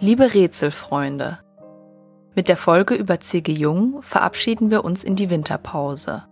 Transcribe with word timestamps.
Liebe 0.00 0.34
Rätselfreunde, 0.34 1.38
mit 2.34 2.48
der 2.48 2.56
Folge 2.56 2.96
über 2.96 3.20
C.G. 3.20 3.52
Jung 3.52 4.02
verabschieden 4.02 4.72
wir 4.72 4.84
uns 4.84 5.04
in 5.04 5.14
die 5.14 5.30
Winterpause. 5.30 6.24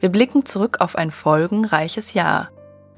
Wir 0.00 0.08
blicken 0.08 0.46
zurück 0.46 0.80
auf 0.80 0.96
ein 0.96 1.10
folgenreiches 1.10 2.14
Jahr, 2.14 2.50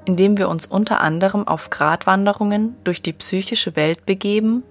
in 0.05 0.17
dem 0.17 0.39
wir 0.39 0.49
uns 0.49 0.67
unter 0.67 1.01
anderem 1.01 1.49
auf 1.49 1.69
Gratwanderungen 1.71 2.77
durch 2.85 3.03
die 3.03 3.13
psychische 3.13 3.75
Welt 3.75 4.07
begeben 4.07 4.63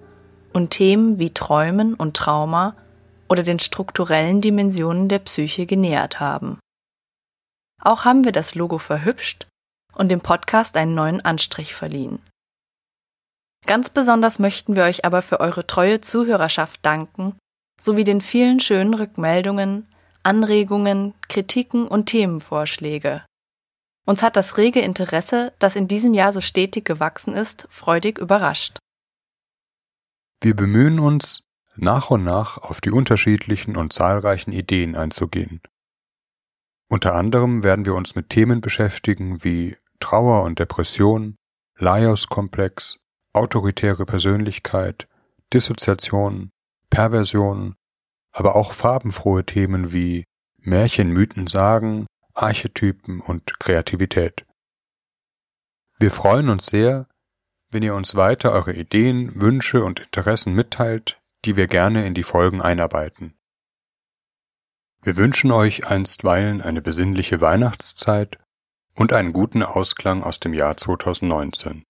und 0.54 0.70
Themen 0.70 1.18
wie 1.18 1.30
Träumen 1.30 1.92
und 1.92 2.16
Trauma 2.16 2.74
oder 3.28 3.42
den 3.42 3.58
strukturellen 3.58 4.40
Dimensionen 4.40 5.08
der 5.10 5.18
Psyche 5.18 5.66
genähert 5.66 6.20
haben. 6.20 6.58
Auch 7.82 8.06
haben 8.06 8.24
wir 8.24 8.32
das 8.32 8.54
Logo 8.54 8.78
verhübscht 8.78 9.46
und 9.94 10.08
dem 10.08 10.22
Podcast 10.22 10.74
einen 10.74 10.94
neuen 10.94 11.22
Anstrich 11.22 11.74
verliehen. 11.74 12.20
Ganz 13.66 13.90
besonders 13.90 14.38
möchten 14.38 14.76
wir 14.76 14.84
euch 14.84 15.04
aber 15.04 15.22
für 15.22 15.40
eure 15.40 15.66
treue 15.66 16.00
Zuhörerschaft 16.00 16.78
danken, 16.86 17.36
sowie 17.80 18.04
den 18.04 18.20
vielen 18.20 18.60
schönen 18.60 18.94
Rückmeldungen, 18.94 19.88
Anregungen, 20.22 21.14
Kritiken 21.28 21.86
und 21.86 22.06
Themenvorschläge. 22.06 23.24
Uns 24.06 24.22
hat 24.22 24.36
das 24.36 24.56
rege 24.56 24.80
Interesse, 24.80 25.52
das 25.58 25.74
in 25.74 25.88
diesem 25.88 26.14
Jahr 26.14 26.32
so 26.32 26.40
stetig 26.40 26.84
gewachsen 26.84 27.34
ist, 27.34 27.66
freudig 27.70 28.18
überrascht. 28.18 28.78
Wir 30.40 30.54
bemühen 30.54 31.00
uns, 31.00 31.42
nach 31.74 32.10
und 32.10 32.22
nach 32.22 32.58
auf 32.58 32.80
die 32.80 32.90
unterschiedlichen 32.90 33.76
und 33.76 33.92
zahlreichen 33.92 34.52
Ideen 34.52 34.94
einzugehen. 34.94 35.60
Unter 36.88 37.14
anderem 37.14 37.64
werden 37.64 37.84
wir 37.84 37.94
uns 37.94 38.14
mit 38.14 38.30
Themen 38.30 38.60
beschäftigen 38.60 39.42
wie 39.42 39.76
Trauer 39.98 40.44
und 40.44 40.60
Depression, 40.60 41.34
Laios-Komplex, 41.78 42.98
autoritäre 43.36 44.06
Persönlichkeit, 44.06 45.08
Dissoziation, 45.52 46.50
Perversion, 46.90 47.76
aber 48.32 48.56
auch 48.56 48.72
farbenfrohe 48.72 49.44
Themen 49.44 49.92
wie 49.92 50.24
Märchen, 50.58 51.10
Mythen, 51.10 51.46
Sagen, 51.46 52.06
Archetypen 52.34 53.20
und 53.20 53.58
Kreativität. 53.60 54.44
Wir 55.98 56.10
freuen 56.10 56.48
uns 56.48 56.66
sehr, 56.66 57.08
wenn 57.70 57.82
ihr 57.82 57.94
uns 57.94 58.14
weiter 58.14 58.52
eure 58.52 58.74
Ideen, 58.74 59.40
Wünsche 59.40 59.84
und 59.84 60.00
Interessen 60.00 60.52
mitteilt, 60.52 61.18
die 61.44 61.56
wir 61.56 61.66
gerne 61.66 62.06
in 62.06 62.14
die 62.14 62.22
Folgen 62.22 62.60
einarbeiten. 62.60 63.34
Wir 65.02 65.16
wünschen 65.16 65.52
euch 65.52 65.86
einstweilen 65.86 66.60
eine 66.60 66.82
besinnliche 66.82 67.40
Weihnachtszeit 67.40 68.38
und 68.94 69.12
einen 69.12 69.32
guten 69.32 69.62
Ausklang 69.62 70.22
aus 70.22 70.40
dem 70.40 70.52
Jahr 70.52 70.76
2019 70.76 71.84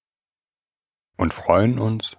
und 1.16 1.32
freuen 1.32 1.78
uns, 1.78 2.16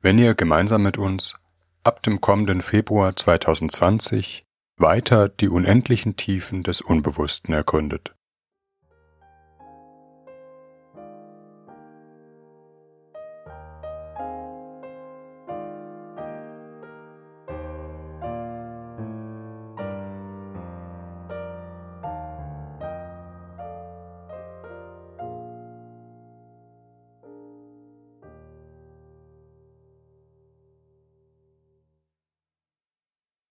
wenn 0.00 0.18
ihr 0.18 0.34
gemeinsam 0.34 0.82
mit 0.82 0.98
uns 0.98 1.36
ab 1.84 2.02
dem 2.02 2.20
kommenden 2.20 2.62
Februar 2.62 3.14
2020 3.14 4.44
weiter 4.76 5.28
die 5.28 5.48
unendlichen 5.48 6.16
Tiefen 6.16 6.62
des 6.62 6.80
Unbewussten 6.80 7.54
ergründet. 7.54 8.14